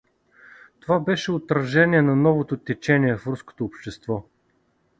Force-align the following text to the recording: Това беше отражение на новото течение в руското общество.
Това 0.79 0.99
беше 0.99 1.31
отражение 1.31 2.01
на 2.01 2.15
новото 2.15 2.57
течение 2.57 3.17
в 3.17 3.27
руското 3.27 3.65
общество. 3.65 4.23